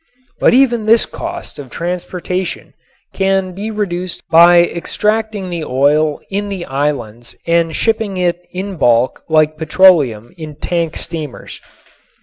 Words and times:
But 0.39 0.55
even 0.55 0.87
this 0.87 1.05
cost 1.05 1.59
of 1.59 1.69
transportation 1.69 2.73
can 3.13 3.53
be 3.53 3.69
reduced 3.69 4.21
by 4.31 4.61
extracting 4.63 5.51
the 5.51 5.63
oil 5.63 6.21
in 6.31 6.49
the 6.49 6.65
islands 6.65 7.35
and 7.45 7.75
shipping 7.75 8.17
it 8.17 8.41
in 8.51 8.77
bulk 8.77 9.21
like 9.29 9.57
petroleum 9.59 10.33
in 10.39 10.55
tank 10.55 10.95
steamers. 10.95 11.61